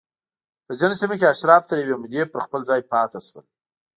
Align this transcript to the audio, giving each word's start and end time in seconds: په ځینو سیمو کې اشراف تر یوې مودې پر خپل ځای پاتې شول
په 0.65 0.71
ځینو 0.79 0.95
سیمو 1.01 1.15
کې 1.19 1.25
اشراف 1.33 1.61
تر 1.69 1.77
یوې 1.83 1.95
مودې 2.01 2.23
پر 2.31 2.39
خپل 2.45 2.61
ځای 2.69 2.81
پاتې 2.91 3.19
شول 3.27 3.45